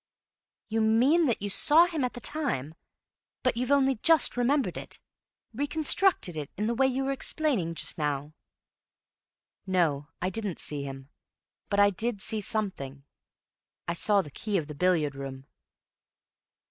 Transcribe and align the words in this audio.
"You 0.67 0.81
mean 0.81 1.31
you 1.39 1.51
saw 1.51 1.85
him 1.85 2.03
at 2.03 2.13
the 2.13 2.19
time, 2.19 2.73
but 3.43 3.53
that 3.53 3.59
you've 3.59 3.69
only 3.69 3.99
just 4.01 4.35
remembered 4.35 4.75
it—reconstructed 4.75 6.35
it—in 6.35 6.65
the 6.65 6.73
way 6.73 6.87
you 6.87 7.03
were 7.05 7.11
explaining 7.11 7.75
just 7.75 7.99
now?" 7.99 8.33
"No. 9.67 10.07
I 10.19 10.31
didn't 10.31 10.57
see 10.57 10.81
him. 10.81 11.11
But 11.69 11.79
I 11.79 11.91
did 11.91 12.19
see 12.19 12.41
something. 12.41 13.03
I 13.87 13.93
saw 13.93 14.23
the 14.23 14.31
key 14.31 14.57
of 14.57 14.65
the 14.65 14.73
billiard 14.73 15.13
room." 15.13 15.45